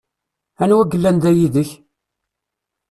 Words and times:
Anwa 0.63 0.83
yellan 0.91 1.17
da 1.23 1.31
yid-k? 1.37 1.69